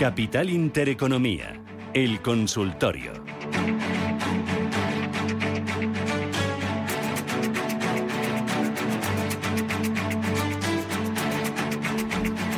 [0.00, 3.12] Capital Intereconomía, el consultorio.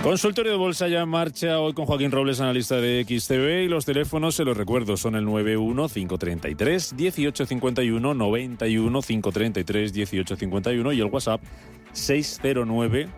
[0.04, 3.86] Consultorio de Bolsa ya en marcha hoy con Joaquín Robles, analista de XTV y los
[3.86, 11.42] teléfonos, se los recuerdo, son el 91 533 1851 91 533 1851 y el WhatsApp
[11.90, 13.08] 609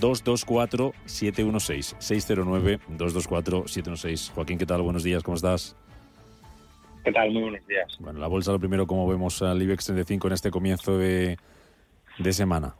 [0.00, 4.32] 224 716 609 224 716.
[4.34, 4.82] Joaquín, ¿qué tal?
[4.82, 5.76] Buenos días, ¿cómo estás?
[7.04, 7.30] ¿Qué tal?
[7.32, 7.96] Muy buenos días.
[7.98, 11.36] Bueno, la bolsa lo primero, ¿cómo vemos al IBEX 35 en este comienzo de,
[12.18, 12.74] de semana?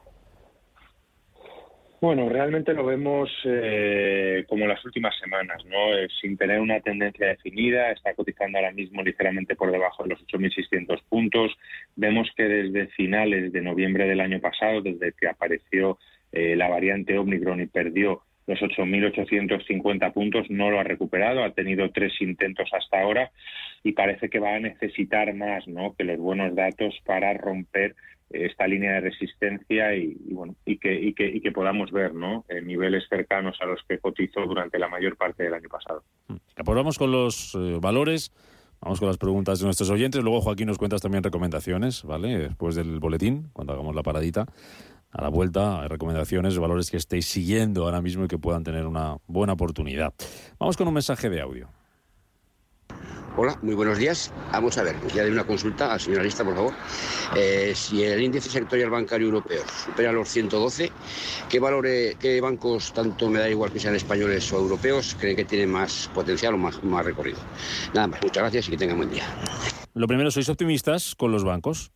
[2.03, 5.97] Bueno, realmente lo vemos eh, como las últimas semanas, ¿no?
[5.97, 10.27] Eh, sin tener una tendencia definida, está cotizando ahora mismo ligeramente por debajo de los
[10.27, 11.53] 8.600 puntos.
[11.95, 15.97] Vemos que desde finales de noviembre del año pasado, desde que apareció
[16.33, 21.91] eh, la variante Omicron y perdió los 8.850 puntos, no lo ha recuperado, ha tenido
[21.91, 23.31] tres intentos hasta ahora
[23.85, 25.95] y parece que va a necesitar más ¿no?
[25.95, 27.95] que los buenos datos para romper
[28.31, 32.45] esta línea de resistencia y, bueno y que, y que, y que podamos ver ¿no?
[32.49, 36.03] En niveles cercanos a los que cotizó durante la mayor parte del año pasado.
[36.27, 38.33] Pues vamos con los eh, valores.
[38.81, 40.21] Vamos con las preguntas de nuestros oyentes.
[40.25, 42.37] Luego, Joaquín, nos cuentas también recomendaciones, ¿vale?
[42.37, 44.47] Después del boletín, cuando hagamos la paradita.
[45.13, 48.87] A la vuelta, hay recomendaciones, valores que estéis siguiendo ahora mismo y que puedan tener
[48.87, 50.15] una buena oportunidad.
[50.59, 51.69] Vamos con un mensaje de audio.
[53.37, 54.33] Hola, muy buenos días.
[54.53, 56.75] Vamos a ver, ya de una consulta al señor Arista, por favor.
[57.37, 60.91] Eh, si el índice sectorial bancario europeo supera los 112,
[61.49, 65.45] ¿qué valores, qué bancos, tanto me da igual que sean españoles o europeos, creen que
[65.45, 67.39] tienen más potencial o más, más recorrido?
[67.95, 69.25] Nada más, muchas gracias y que tengan buen día.
[69.95, 71.93] Lo primero, ¿sois optimistas con los bancos?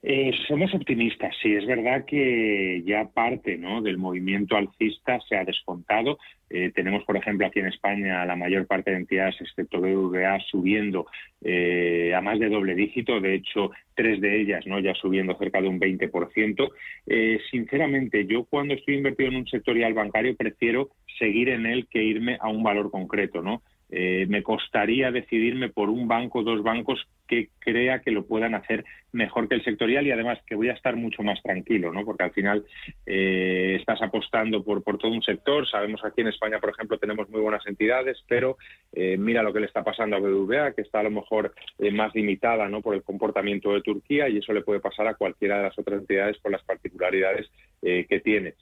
[0.00, 6.18] Eh, somos optimistas, sí, es verdad que ya parte del movimiento alcista se ha descontado.
[6.50, 11.06] Eh, tenemos, por ejemplo, aquí en España la mayor parte de entidades, excepto BVA, subiendo
[11.42, 13.20] eh, a más de doble dígito.
[13.20, 16.70] De hecho, tres de ellas ya subiendo cerca de un 20%.
[17.06, 22.02] Eh, sinceramente, yo cuando estoy invertido en un sectorial bancario prefiero seguir en él que
[22.02, 23.62] irme a un valor concreto, ¿no?
[23.90, 28.84] Eh, me costaría decidirme por un banco, dos bancos que crea que lo puedan hacer
[29.12, 32.04] mejor que el sectorial y además que voy a estar mucho más tranquilo, ¿no?
[32.04, 32.64] Porque al final
[33.06, 35.68] eh, estás apostando por, todo un sector.
[35.68, 38.56] Sabemos aquí en España, por ejemplo, tenemos muy buenas entidades, pero
[38.92, 41.90] eh, mira lo que le está pasando a BBVA, que está a lo mejor eh,
[41.90, 42.80] más limitada, ¿no?
[42.80, 46.00] Por el comportamiento de Turquía y eso le puede pasar a cualquiera de las otras
[46.00, 47.50] entidades por las particularidades
[47.82, 48.54] eh, que tiene.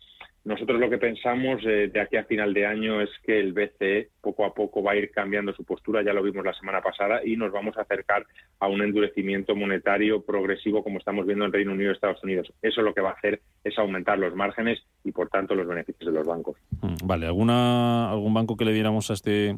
[0.47, 4.11] Nosotros lo que pensamos eh, de aquí a final de año es que el BCE
[4.21, 7.21] poco a poco va a ir cambiando su postura, ya lo vimos la semana pasada,
[7.25, 8.25] y nos vamos a acercar
[8.61, 12.53] a un endurecimiento monetario progresivo como estamos viendo en Reino Unido y Estados Unidos.
[12.63, 16.13] Eso lo que va a hacer es aumentar los márgenes y, por tanto, los beneficios
[16.13, 16.57] de los bancos.
[16.81, 19.57] Mm, Vale, ¿alguna, ¿algún banco que le diéramos a este,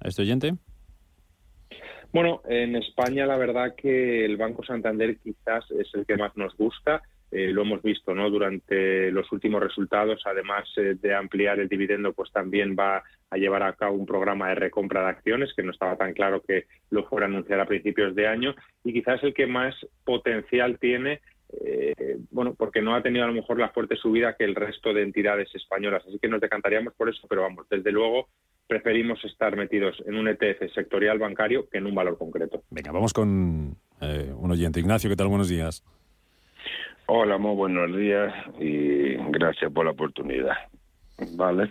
[0.00, 0.54] a este oyente?
[2.10, 6.56] Bueno, en España la verdad que el Banco Santander quizás es el que más nos
[6.56, 7.02] gusta.
[7.34, 12.12] Eh, lo hemos visto no durante los últimos resultados además eh, de ampliar el dividendo
[12.12, 15.70] pues también va a llevar a cabo un programa de recompra de acciones que no
[15.70, 18.54] estaba tan claro que lo fuera a anunciar a principios de año
[18.84, 21.22] y quizás el que más potencial tiene
[21.64, 24.92] eh, bueno porque no ha tenido a lo mejor la fuerte subida que el resto
[24.92, 28.28] de entidades españolas así que nos decantaríamos por eso pero vamos desde luego
[28.66, 32.62] preferimos estar metidos en un ETF sectorial bancario que en un valor concreto.
[32.70, 34.80] Venga, vamos con un oyente.
[34.80, 35.28] Ignacio, ¿qué tal?
[35.28, 35.84] Buenos días.
[37.14, 40.56] Hola, muy buenos días y gracias por la oportunidad.
[41.36, 41.70] Vale.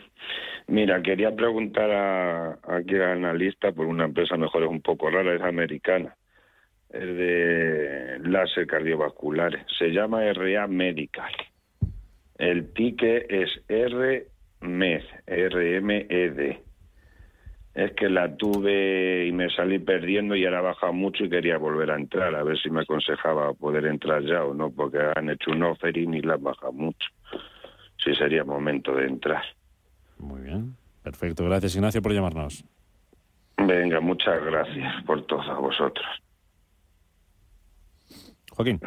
[0.68, 5.34] Mira, quería preguntar a, aquí al analista por una empresa mejor es un poco rara,
[5.34, 6.16] es americana,
[6.92, 9.66] es de láser cardiovasculares.
[9.80, 11.34] Se llama RA Medical.
[12.38, 16.62] El ticket es RMED, R-M-E-D.
[17.74, 21.58] Es que la tuve y me salí perdiendo y ahora ha bajado mucho y quería
[21.58, 25.30] volver a entrar, a ver si me aconsejaba poder entrar ya o no, porque han
[25.30, 27.08] hecho un offering y la han bajado mucho.
[28.04, 29.44] Sí sería momento de entrar.
[30.18, 30.76] Muy bien.
[31.04, 31.46] Perfecto.
[31.46, 32.66] Gracias, Ignacio, por llamarnos.
[33.58, 36.06] Venga, muchas gracias por todo a vosotros.
[38.52, 38.80] Joaquín.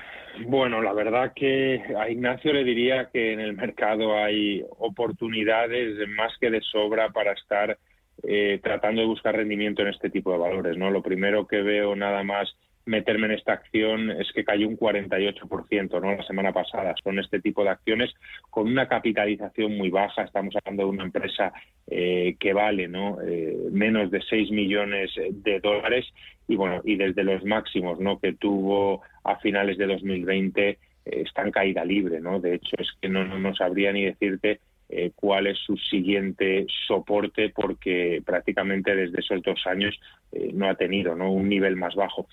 [0.46, 6.36] Bueno, la verdad que a Ignacio le diría que en el mercado hay oportunidades más
[6.38, 7.78] que de sobra para estar
[8.26, 10.76] eh, tratando de buscar rendimiento en este tipo de valores.
[10.76, 12.54] no Lo primero que veo nada más
[12.86, 16.16] meterme en esta acción es que cayó un 48% ¿no?
[16.16, 16.94] la semana pasada.
[17.02, 18.12] Son este tipo de acciones
[18.50, 20.22] con una capitalización muy baja.
[20.22, 21.52] Estamos hablando de una empresa
[21.86, 23.18] eh, que vale ¿no?
[23.22, 26.06] Eh, menos de 6 millones de dólares
[26.46, 28.18] y bueno y desde los máximos ¿no?
[28.18, 32.20] que tuvo a finales de 2020 eh, está en caída libre.
[32.20, 32.40] ¿no?
[32.40, 36.66] De hecho, es que no, no, no sabría ni decirte eh, cuál es su siguiente
[36.86, 39.98] soporte, porque prácticamente desde esos dos años
[40.32, 41.32] eh, no ha tenido ¿no?
[41.32, 42.26] un nivel más bajo.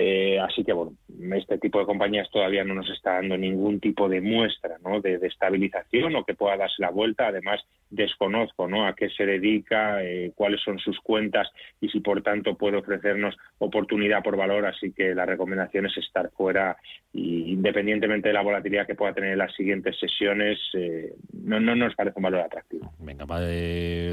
[0.00, 0.92] Eh, así que, bueno,
[1.34, 5.00] este tipo de compañías todavía no nos está dando ningún tipo de muestra ¿no?
[5.00, 7.26] de, estabilización o que pueda darse la vuelta.
[7.26, 7.60] Además,
[7.90, 8.86] desconozco ¿no?
[8.86, 11.48] a qué se dedica, eh, cuáles son sus cuentas
[11.80, 14.66] y si, por tanto, puede ofrecernos oportunidad por valor.
[14.66, 16.76] Así que la recomendación es estar fuera
[17.12, 21.74] y, independientemente de la volatilidad que pueda tener en las siguientes sesiones, eh, no, no
[21.74, 22.92] nos parece un valor atractivo.
[23.00, 23.26] Venga,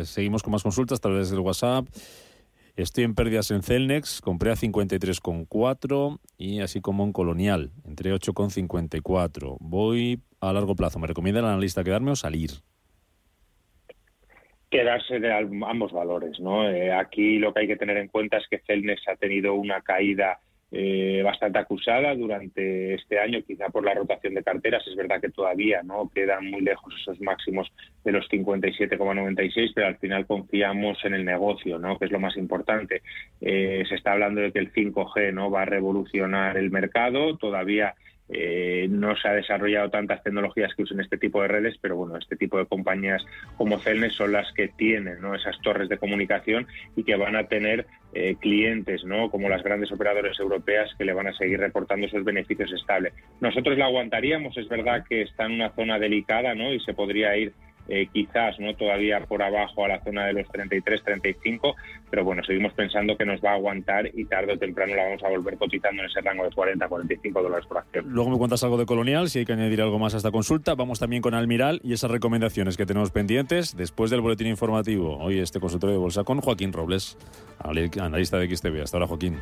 [0.04, 1.86] seguimos con más consultas, tal vez el WhatsApp.
[2.76, 9.56] Estoy en pérdidas en Celnex, compré a 53,4 y así como en Colonial, entre 8,54.
[9.62, 11.00] Voy a largo plazo.
[11.00, 12.50] ¿Me recomienda el analista quedarme o salir?
[14.70, 16.38] Quedarse de ambos valores.
[16.42, 16.70] ¿no?
[16.70, 19.80] Eh, aquí lo que hay que tener en cuenta es que Celnex ha tenido una
[19.80, 20.42] caída
[20.78, 24.86] eh, bastante acusada durante este año, quizá por la rotación de carteras.
[24.86, 27.72] Es verdad que todavía no quedan muy lejos esos máximos
[28.04, 31.98] de los 57,96, pero al final confiamos en el negocio, ¿no?
[31.98, 33.04] que es lo más importante.
[33.40, 37.96] Eh, se está hablando de que el 5G no va a revolucionar el mercado, todavía
[38.30, 42.18] eh, no se ha desarrollado tantas tecnologías que usen este tipo de redes, pero bueno,
[42.18, 43.24] este tipo de compañías
[43.58, 45.36] como Celnes son las que tienen ¿no?
[45.36, 49.30] esas torres de comunicación y que van a tener eh, clientes, ¿no?
[49.30, 53.14] como las grandes operadoras europeas que le van a seguir reportando esos beneficios estables.
[53.42, 56.74] Nosotros la aguantaríamos, es verdad que está en una zona delicada ¿no?
[56.74, 57.54] y se podría ir
[57.88, 61.76] eh, quizás no todavía por abajo a la zona de los 33-35,
[62.10, 65.24] pero bueno, seguimos pensando que nos va a aguantar y tarde o temprano la vamos
[65.24, 68.06] a volver cotizando en ese rango de 40-45 dólares por acción.
[68.08, 70.76] Luego me cuentas algo de Colonial, si hay que añadir algo más a esta consulta.
[70.76, 75.18] Vamos también con Almiral y esas recomendaciones que tenemos pendientes después del boletín informativo.
[75.18, 77.18] Hoy este consultorio de bolsa con Joaquín Robles,
[77.60, 78.82] analista de XTV.
[78.82, 79.38] Hasta ahora, Joaquín.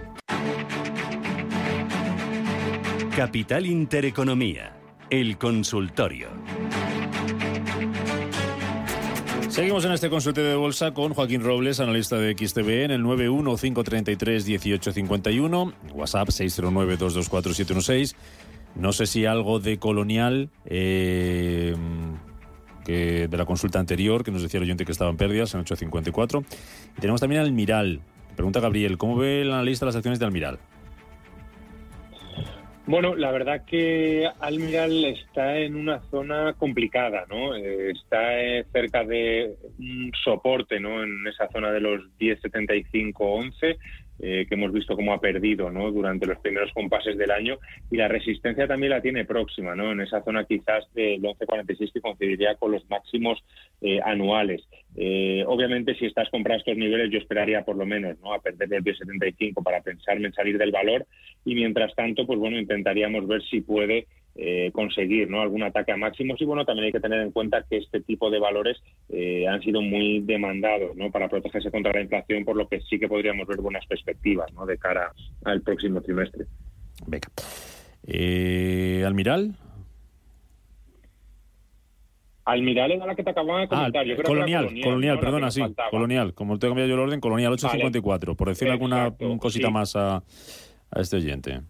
[3.16, 4.75] Capital Intereconomía,
[5.12, 6.30] el consultorio.
[9.53, 15.73] Seguimos en este consultorio de bolsa con Joaquín Robles, analista de XTB, en el 915331851,
[15.94, 18.15] WhatsApp 609224716.
[18.73, 21.75] No sé si algo de colonial, eh,
[22.83, 25.59] que de la consulta anterior, que nos decía el oyente que estaba en pérdidas, en
[25.59, 26.44] 854.
[26.97, 28.01] Y tenemos también Almiral.
[28.35, 30.57] Pregunta Gabriel, ¿cómo ve el analista las acciones de Almiral?
[32.85, 37.56] Bueno, la verdad que Almiral está en una zona complicada, ¿no?
[37.56, 41.01] Eh, está eh, cerca de un soporte, ¿no?
[41.01, 43.77] En esa zona de los 10.75-11
[44.19, 45.92] eh, que hemos visto cómo ha perdido ¿no?
[45.92, 47.57] durante los primeros compases del año
[47.92, 49.92] y la resistencia también la tiene próxima, ¿no?
[49.92, 53.44] en esa zona quizás del 11.46 que coincidiría con los máximos
[53.81, 54.63] eh, anuales.
[54.95, 58.33] Eh, obviamente si estás comprando estos niveles yo esperaría por lo menos ¿no?
[58.33, 61.06] a perder el 10.75 para pensarme en salir del valor
[61.44, 65.41] y mientras tanto pues bueno intentaríamos ver si puede eh, conseguir ¿no?
[65.41, 68.31] algún ataque a máximos y bueno también hay que tener en cuenta que este tipo
[68.31, 71.12] de valores eh, han sido muy demandados ¿no?
[71.12, 74.65] para protegerse contra la inflación por lo que sí que podríamos ver buenas perspectivas ¿no?
[74.65, 75.12] de cara
[75.45, 76.45] al próximo trimestre
[77.06, 77.27] Venga.
[78.07, 79.56] Eh, Almiral
[82.45, 84.06] Almiral era la que te acababa de comentar.
[84.06, 85.62] Ah, colonial, colonial, perdona, sí.
[85.91, 88.35] Colonial, como te he cambiado yo el orden, Colonial 854.
[88.35, 91.62] Por decir alguna cosita más a, a este oyente.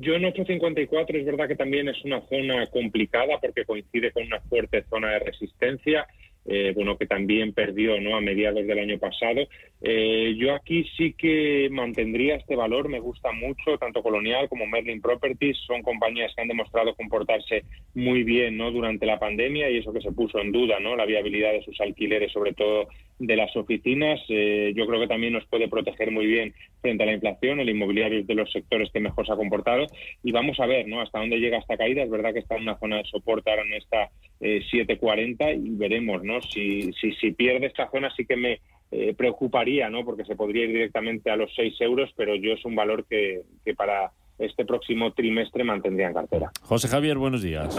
[0.00, 4.40] Yo en 854 es verdad que también es una zona complicada porque coincide con una
[4.40, 6.06] fuerte zona de resistencia
[6.46, 8.16] eh, bueno, que también perdió ¿no?
[8.16, 9.46] a mediados del año pasado.
[9.80, 15.00] Eh, yo aquí sí que mantendría este valor, me gusta mucho, tanto Colonial como Merlin
[15.00, 18.70] Properties, son compañías que han demostrado comportarse muy bien ¿no?
[18.70, 20.96] durante la pandemia y eso que se puso en duda, ¿no?
[20.96, 24.20] la viabilidad de sus alquileres, sobre todo de las oficinas.
[24.28, 27.70] Eh, yo creo que también nos puede proteger muy bien frente a la inflación, el
[27.70, 29.86] inmobiliario es de los sectores que mejor se ha comportado
[30.22, 31.00] y vamos a ver ¿no?
[31.00, 32.02] hasta dónde llega esta caída.
[32.02, 36.22] Es verdad que está en una zona de soporte ahora en esta 7.40 y veremos,
[36.22, 36.42] ¿no?
[36.42, 40.04] Si, si, si pierde esta zona sí que me eh, preocuparía, ¿no?
[40.04, 43.42] Porque se podría ir directamente a los 6 euros, pero yo es un valor que,
[43.64, 46.50] que para este próximo trimestre mantendría en cartera.
[46.62, 47.76] José Javier, buenos días.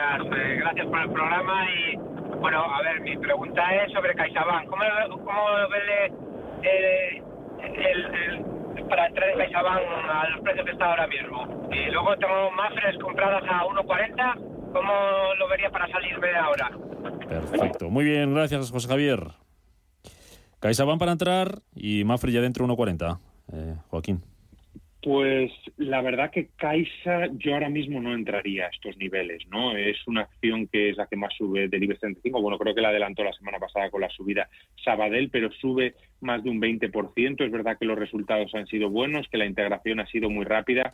[0.00, 1.96] Eh, gracias por el programa y,
[2.40, 4.68] bueno, a ver, mi pregunta es sobre CaixaBank.
[4.68, 4.82] ¿Cómo,
[5.24, 6.12] cómo ve
[6.62, 7.22] eh,
[7.62, 8.44] el,
[8.88, 11.68] para entrar en CaixaBank a los precios que está ahora mismo?
[11.70, 14.92] Y luego tengo Mafres compradas a 1.40 ¿Cómo
[15.38, 16.70] lo vería para salirme ahora?
[17.28, 17.90] Perfecto.
[17.90, 19.32] Muy bien, gracias, José Javier.
[20.60, 23.18] CaixaBank para entrar y Mafre ya dentro 1.40.
[23.52, 24.22] Eh, Joaquín.
[25.02, 29.74] Pues la verdad que Caixa yo ahora mismo no entraría a estos niveles, ¿no?
[29.74, 32.42] Es una acción que es la que más sube del IBEX 35.
[32.42, 34.50] Bueno, creo que la adelantó la semana pasada con la subida
[34.84, 37.42] Sabadell, pero sube más de un 20%.
[37.42, 40.92] Es verdad que los resultados han sido buenos, que la integración ha sido muy rápida,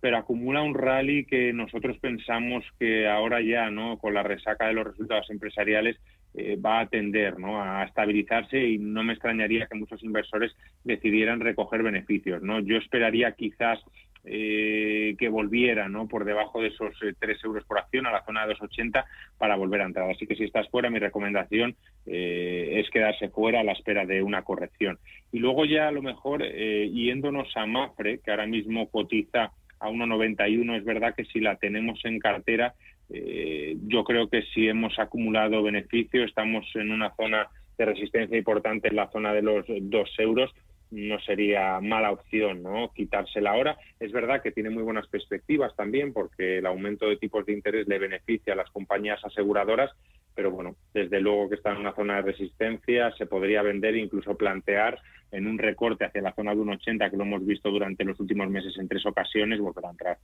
[0.00, 3.98] pero acumula un rally que nosotros pensamos que ahora ya, ¿no?
[3.98, 5.96] Con la resaca de los resultados empresariales,
[6.36, 7.62] eh, va a tender ¿no?
[7.62, 12.42] a estabilizarse y no me extrañaría que muchos inversores decidieran recoger beneficios.
[12.42, 12.58] ¿no?
[12.58, 13.78] Yo esperaría quizás
[14.24, 16.08] eh, que volviera ¿no?
[16.08, 19.04] por debajo de esos 3 eh, euros por acción a la zona de 2,80
[19.38, 20.10] para volver a entrar.
[20.10, 24.42] Así que si estás fuera, mi recomendación es quedarse fuera a la espera de una
[24.42, 24.98] corrección.
[25.30, 30.78] Y luego ya a lo mejor yéndonos a Mafre, que ahora mismo cotiza a 1,91,
[30.78, 32.74] es verdad que si la tenemos en cartera
[33.10, 38.88] eh, yo creo que si hemos acumulado beneficio, estamos en una zona de resistencia importante
[38.88, 40.50] en la zona de los dos euros,
[40.90, 43.76] no sería mala opción no quitársela ahora.
[43.98, 47.88] Es verdad que tiene muy buenas perspectivas también porque el aumento de tipos de interés
[47.88, 49.90] le beneficia a las compañías aseguradoras,
[50.34, 54.00] pero bueno, desde luego que está en una zona de resistencia, se podría vender e
[54.00, 54.98] incluso plantear
[55.30, 58.48] en un recorte hacia la zona de 1,80 que lo hemos visto durante los últimos
[58.48, 60.18] meses en tres ocasiones, volver a entrar.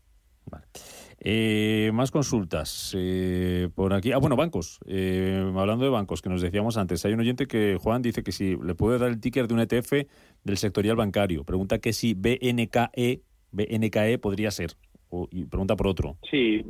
[1.22, 4.12] Eh, más consultas eh, por aquí.
[4.12, 4.80] Ah, bueno, bancos.
[4.86, 8.32] Eh, hablando de bancos, que nos decíamos antes, hay un oyente que, Juan, dice que
[8.32, 9.92] si le puede dar el ticker de un ETF
[10.44, 11.44] del sectorial bancario.
[11.44, 13.20] Pregunta que si BNKE,
[13.52, 14.70] BNKE podría ser.
[15.30, 16.16] y pregunta por otro.
[16.30, 16.64] Sí,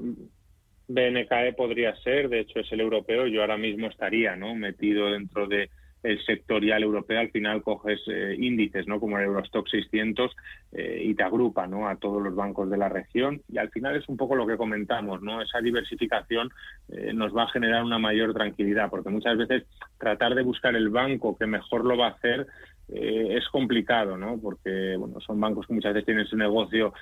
[0.88, 2.28] BNKE podría ser.
[2.28, 3.28] De hecho, es el europeo.
[3.28, 4.56] Yo ahora mismo estaría ¿no?
[4.56, 5.70] metido dentro de
[6.02, 8.99] el sectorial europeo, al final coges eh, índices, ¿no?
[8.99, 10.35] Como el Eurostock 600
[10.73, 11.88] eh, y te agrupa, ¿no?
[11.88, 14.57] A todos los bancos de la región y al final es un poco lo que
[14.57, 15.42] comentamos, ¿no?
[15.42, 16.50] Esa diversificación
[16.88, 19.64] eh, nos va a generar una mayor tranquilidad porque muchas veces
[19.99, 22.47] tratar de buscar el banco que mejor lo va a hacer
[22.92, 24.38] es complicado, ¿no?
[24.40, 26.92] Porque bueno, son bancos que muchas veces tienen su negocio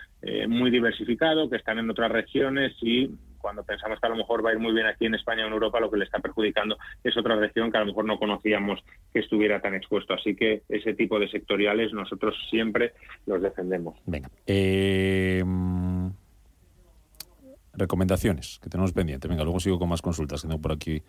[0.49, 4.50] muy diversificado, que están en otras regiones y cuando pensamos que a lo mejor va
[4.50, 6.76] a ir muy bien aquí en España o en Europa, lo que le está perjudicando
[7.02, 8.80] es otra región que a lo mejor no conocíamos
[9.12, 10.14] que estuviera tan expuesto.
[10.14, 12.92] Así que ese tipo de sectoriales nosotros siempre
[13.26, 13.97] los defendemos.
[14.07, 14.28] Venga.
[14.47, 15.42] Eh,
[17.75, 19.28] recomendaciones que tenemos pendiente.
[19.28, 20.42] Venga, luego sigo con más consultas.
[20.42, 21.02] Tengo por aquí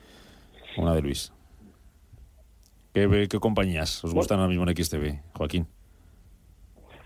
[0.77, 1.33] una de Luis.
[2.93, 5.67] ¿Qué, qué compañías os gustan ahora mismo en XTV, Joaquín?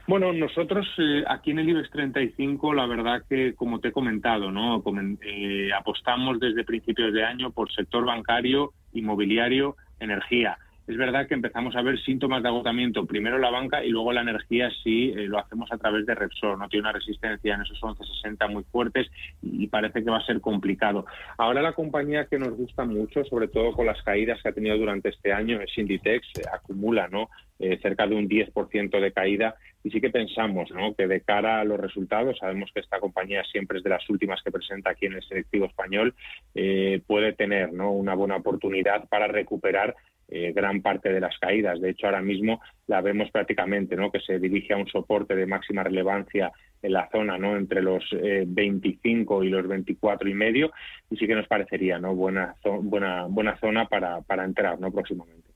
[0.05, 4.51] Bueno, nosotros eh, aquí en el IBEX 35, la verdad que, como te he comentado,
[4.51, 4.83] ¿no?
[5.21, 10.57] Eh, apostamos desde principios de año por sector bancario, inmobiliario, energía.
[10.85, 14.19] Es verdad que empezamos a ver síntomas de agotamiento, primero la banca y luego la
[14.19, 17.79] energía si eh, lo hacemos a través de Repsol, no tiene una resistencia en esos
[17.79, 19.09] 11.60 muy fuertes
[19.41, 21.05] y parece que va a ser complicado.
[21.37, 24.77] Ahora la compañía que nos gusta mucho, sobre todo con las caídas que ha tenido
[24.77, 27.29] durante este año, es Inditex, acumula ¿no?
[27.59, 30.95] Eh, cerca de un 10% de caída y sí que pensamos ¿no?
[30.95, 34.41] que de cara a los resultados, sabemos que esta compañía siempre es de las últimas
[34.43, 36.13] que presenta aquí en el selectivo español,
[36.55, 37.91] eh, puede tener ¿no?
[37.91, 39.95] una buena oportunidad para recuperar
[40.35, 41.79] eh, gran parte de las caídas.
[41.79, 44.09] De hecho, ahora mismo la vemos prácticamente, ¿no?
[44.09, 47.55] Que se dirige a un soporte de máxima relevancia en la zona, ¿no?
[47.55, 50.71] Entre los 25 eh, y los 24 y medio,
[51.11, 52.15] y sí que nos parecería, ¿no?
[52.15, 54.91] Buena, buena, buena zona para, para entrar, ¿no?
[54.91, 55.51] Próximamente.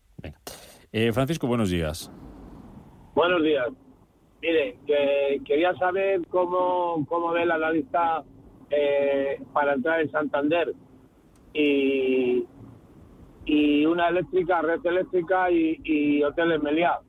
[0.92, 2.12] Eh, Francisco, buenos días.
[3.16, 3.70] Buenos días.
[4.44, 8.24] Mire, que quería saber cómo, cómo ve la analista
[9.54, 10.72] para entrar en Santander
[11.52, 12.46] y,
[13.48, 17.00] y una eléctrica, red eléctrica y, y hoteles Meliá.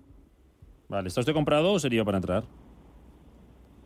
[0.89, 2.45] Vale, ¿está usted comprado o sería para entrar?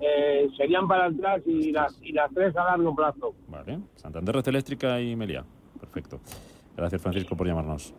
[0.00, 3.34] Eh, serían para entrar y las, y las tres a largo plazo.
[3.48, 5.44] Vale, Santander, red eléctrica y Meliá.
[5.80, 6.20] Perfecto.
[6.76, 7.94] Gracias, Francisco, por llamarnos.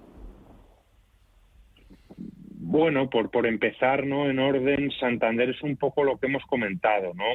[2.66, 4.30] Bueno, por, por empezar, ¿no?
[4.30, 7.26] En orden, Santander es un poco lo que hemos comentado, ¿no?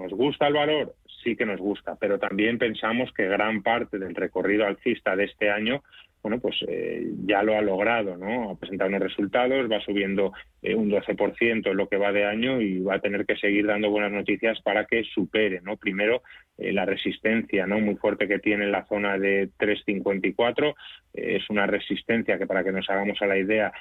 [0.00, 0.94] ¿Nos gusta el valor?
[1.22, 5.50] Sí que nos gusta, pero también pensamos que gran parte del recorrido alcista de este
[5.50, 5.82] año
[6.22, 8.50] bueno, pues eh, ya lo ha logrado, ¿no?
[8.50, 12.60] Ha presentado unos resultados, va subiendo eh, un 12% en lo que va de año
[12.60, 15.78] y va a tener que seguir dando buenas noticias para que supere, ¿no?
[15.78, 16.22] Primero,
[16.58, 17.80] eh, la resistencia, ¿no?
[17.80, 20.74] Muy fuerte que tiene en la zona de 3,54.
[21.14, 23.72] es una resistencia que, para que nos hagamos a la idea,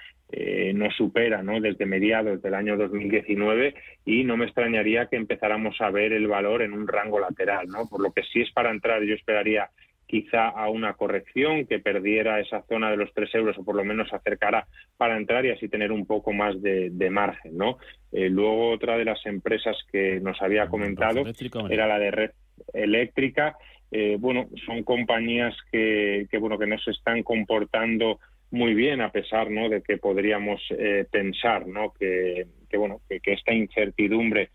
[0.74, 1.60] no supera, ¿no?
[1.60, 3.74] Desde mediados del año 2019
[4.06, 7.88] y no me extrañaría que empezáramos a ver el valor en un rango lateral, ¿no?
[7.90, 9.70] Por lo que sí es para entrar, yo esperaría
[10.10, 13.86] quizá a una corrección, que perdiera esa zona de los tres euros o por lo
[13.86, 14.66] menos se acercara
[14.98, 17.56] para entrar y así tener un poco más de, margen.
[17.56, 17.78] ¿no?
[18.12, 21.24] Eh, luego otra de las empresas que nos había comentado
[21.70, 22.32] era la de red
[22.74, 23.56] eléctrica.
[23.92, 29.12] Eh, bueno, son compañías que, que, bueno, que no se están comportando muy bien a
[29.12, 29.70] pesar ¿no?
[29.70, 31.94] de que podríamos eh, pensar ¿no?
[31.94, 34.50] que, que bueno que, que, esta incertidumbre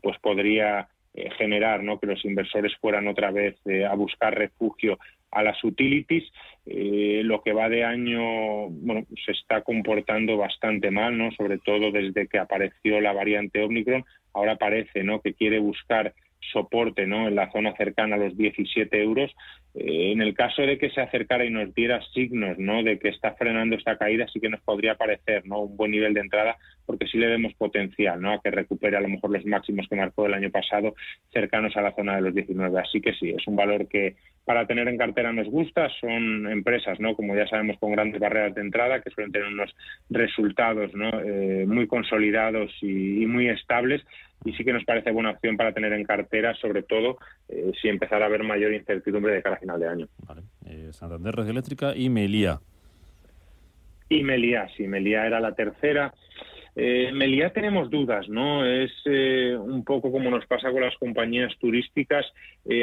[0.00, 1.98] pues podría eh, generar ¿no?
[2.00, 4.98] que los inversores fueran otra vez eh, a buscar refugio
[5.30, 6.24] a las utilities.
[6.64, 11.30] Eh, lo que va de año bueno, se está comportando bastante mal, ¿no?
[11.32, 14.04] sobre todo desde que apareció la variante Omicron.
[14.32, 15.20] Ahora parece ¿no?
[15.20, 16.14] que quiere buscar
[16.50, 17.28] soporte ¿no?
[17.28, 19.30] en la zona cercana a los 17 euros.
[19.74, 22.82] Eh, en el caso de que se acercara y nos diera signos ¿no?
[22.82, 25.60] de que está frenando esta caída, sí que nos podría parecer ¿no?
[25.60, 28.32] un buen nivel de entrada, porque sí le vemos potencial ¿no?
[28.32, 30.94] a que recupere a lo mejor los máximos que marcó el año pasado
[31.32, 32.78] cercanos a la zona de los 19.
[32.78, 35.88] Así que sí, es un valor que para tener en cartera nos gusta.
[36.00, 37.14] Son empresas, ¿no?
[37.14, 39.74] como ya sabemos, con grandes barreras de entrada, que suelen tener unos
[40.10, 41.08] resultados ¿no?
[41.20, 44.02] Eh, muy consolidados y muy estables
[44.44, 47.18] y sí que nos parece buena opción para tener en cartera, sobre todo
[47.48, 50.08] eh, si empezara a haber mayor incertidumbre de cara a final de año.
[50.26, 50.42] Vale.
[50.66, 52.60] Eh, Santander, Red Eléctrica y Melía.
[54.08, 56.12] Y Melía, sí, Melía era la tercera.
[56.74, 58.64] Eh, Melía tenemos dudas, ¿no?
[58.64, 62.26] Es eh, un poco como nos pasa con las compañías turísticas.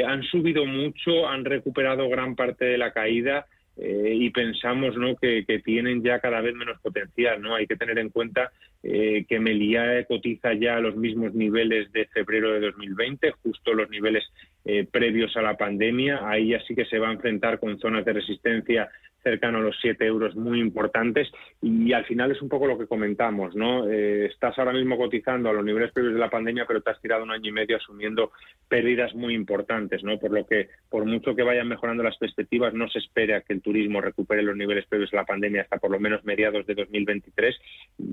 [0.06, 3.46] han subido mucho, han recuperado gran parte de la caída
[3.82, 5.16] y pensamos ¿no?
[5.16, 7.40] que, tienen ya cada vez menos potencial.
[7.40, 7.54] ¿no?
[7.54, 8.52] Hay que tener en cuenta
[8.82, 13.90] eh, que Meliá cotiza ya a los mismos niveles de febrero de 2020, justo los
[13.90, 14.24] niveles
[14.64, 16.28] eh, previos a la pandemia.
[16.28, 18.90] Ahí ya sí que se va a enfrentar con zonas de resistencia
[19.22, 21.28] cercano a los 7 euros muy importantes
[21.60, 23.88] y al final es un poco lo que comentamos, ¿no?
[23.88, 27.00] Eh, estás ahora mismo cotizando a los niveles previos de la pandemia, pero te has
[27.00, 28.32] tirado un año y medio asumiendo
[28.68, 30.18] pérdidas muy importantes, ¿no?
[30.18, 33.62] Por lo que, por mucho que vayan mejorando las perspectivas, no se espera que el
[33.62, 37.56] turismo recupere los niveles previos de la pandemia hasta por lo menos mediados de 2023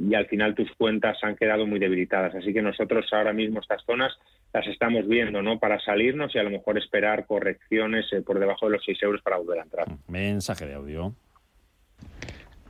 [0.10, 2.36] y al final tus cuentas han quedado muy debilitadas.
[2.36, 4.12] Así que nosotros ahora mismo estas zonas
[4.54, 5.60] las estamos viendo, ¿no?
[5.60, 9.22] Para salirnos y a lo mejor esperar correcciones eh, por debajo de los 6 euros
[9.22, 9.88] para volver a entrar.
[10.08, 11.14] Mensaje de audio.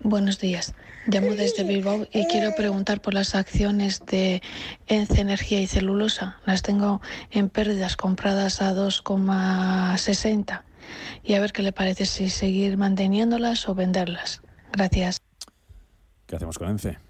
[0.01, 0.75] Buenos días.
[1.07, 4.41] Llamo desde Bilbao y quiero preguntar por las acciones de
[4.87, 6.39] Ence Energía y Celulosa.
[6.45, 7.01] Las tengo
[7.31, 10.61] en pérdidas compradas a 2,60
[11.23, 14.41] y a ver qué le parece si seguir manteniéndolas o venderlas.
[14.73, 15.19] Gracias.
[16.27, 17.06] ¿Qué hacemos con Ence?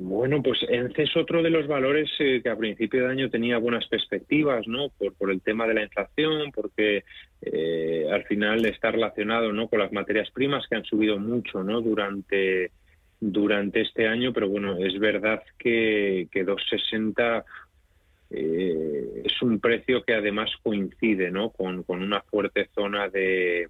[0.00, 3.58] Bueno, pues ENCE es otro de los valores eh, que a principio de año tenía
[3.58, 4.90] buenas perspectivas, ¿no?
[4.90, 7.02] Por, por el tema de la inflación, porque
[7.42, 9.66] eh, al final está relacionado, ¿no?
[9.66, 11.80] Con las materias primas que han subido mucho, ¿no?
[11.80, 12.70] Durante
[13.20, 17.44] durante este año, pero bueno, es verdad que, que 260
[18.30, 21.50] eh, es un precio que además coincide, ¿no?
[21.50, 23.68] Con, con una fuerte zona de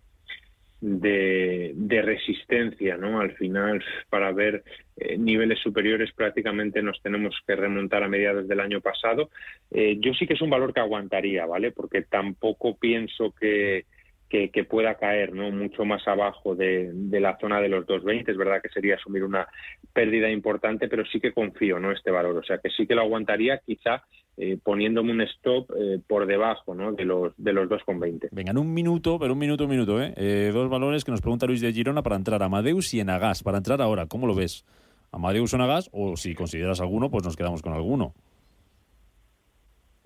[0.80, 3.20] de, resistencia, ¿no?
[3.20, 4.62] Al final, para ver
[4.96, 9.30] eh, niveles superiores prácticamente nos tenemos que remontar a mediados del año pasado.
[9.70, 11.72] Eh, yo sí que es un valor que aguantaría, ¿vale?
[11.72, 13.86] Porque tampoco pienso que,
[14.28, 15.50] que, pueda caer ¿no?
[15.50, 18.30] mucho más abajo de, de, la zona de los 2.20.
[18.30, 19.48] Es verdad que sería asumir una
[19.92, 21.92] pérdida importante, pero sí que confío ¿no?
[21.92, 22.36] este valor.
[22.36, 24.02] O sea que sí que lo aguantaría quizá
[24.36, 26.92] eh, poniéndome un stop eh, por debajo ¿no?
[26.92, 28.28] de los de los 2,20.
[28.30, 30.14] Venga, en un minuto, pero un minuto, un minuto, ¿eh?
[30.16, 30.50] ¿eh?
[30.52, 33.42] Dos valores que nos pregunta Luis de Girona para entrar a Amadeus y en Agas.
[33.42, 34.64] Para entrar ahora, ¿cómo lo ves?
[35.10, 35.90] ¿Amadeus o en Agas?
[35.92, 38.14] O si consideras alguno, pues nos quedamos con alguno.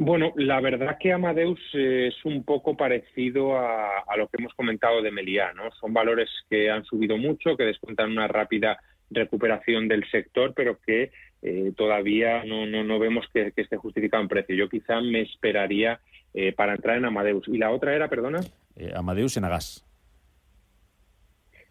[0.04, 5.00] Bueno, la verdad que Amadeus es un poco parecido a, a lo que hemos comentado
[5.00, 5.70] de Meliá, ¿no?
[5.80, 11.12] Son valores que han subido mucho, que descuentan una rápida recuperación del sector, pero que
[11.42, 14.56] eh, todavía no, no, no vemos que, esté justificado en precio.
[14.56, 16.00] Yo quizá me esperaría
[16.34, 17.46] eh, para entrar en Amadeus.
[17.46, 18.40] ¿Y la otra era, perdona?
[18.74, 19.86] Eh, Amadeus en Agas.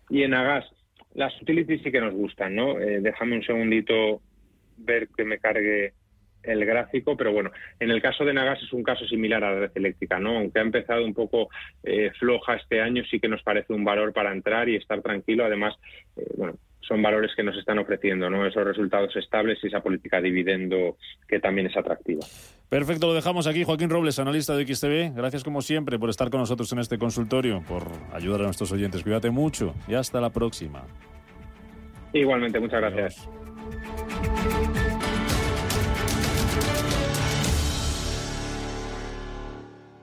[0.10, 0.66] Y en Agas,
[1.16, 2.76] las utilities sí que nos gustan, ¿no?
[2.76, 4.22] déjame un segundito
[4.78, 5.94] ver que me cargue
[6.44, 9.60] el gráfico, pero bueno, en el caso de Nagas es un caso similar a la
[9.60, 10.38] red eléctrica, ¿no?
[10.38, 11.50] Aunque ha empezado un poco
[12.20, 15.46] floja este año, sí que nos parece un valor para entrar y estar tranquilo.
[15.46, 15.76] Además,
[16.36, 18.46] bueno, son valores que nos están ofreciendo, ¿no?
[18.46, 22.22] Esos resultados estables y esa política dividendo que también es atractiva.
[22.70, 23.64] Perfecto, lo dejamos aquí.
[23.64, 25.14] Joaquín Robles, analista de XTV.
[25.16, 29.04] Gracias como siempre por estar con nosotros en este consultorio, por ayudar a nuestros oyentes.
[29.04, 30.84] Cuídate mucho y hasta la próxima.
[32.14, 33.30] Igualmente, muchas gracias.